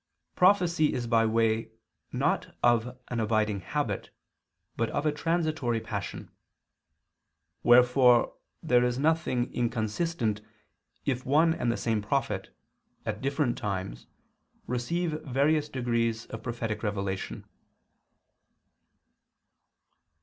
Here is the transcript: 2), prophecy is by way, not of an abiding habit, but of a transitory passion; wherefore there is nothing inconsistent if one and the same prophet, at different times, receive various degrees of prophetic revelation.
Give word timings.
2), 0.33 0.37
prophecy 0.37 0.93
is 0.95 1.05
by 1.05 1.27
way, 1.27 1.69
not 2.11 2.55
of 2.63 2.97
an 3.09 3.19
abiding 3.19 3.59
habit, 3.59 4.09
but 4.75 4.89
of 4.89 5.05
a 5.05 5.11
transitory 5.11 5.79
passion; 5.79 6.31
wherefore 7.61 8.33
there 8.63 8.83
is 8.83 8.97
nothing 8.97 9.53
inconsistent 9.53 10.41
if 11.05 11.23
one 11.23 11.53
and 11.53 11.71
the 11.71 11.77
same 11.77 12.01
prophet, 12.01 12.49
at 13.05 13.21
different 13.21 13.55
times, 13.59 14.07
receive 14.65 15.21
various 15.21 15.69
degrees 15.69 16.25
of 16.31 16.41
prophetic 16.41 16.81
revelation. 16.81 17.45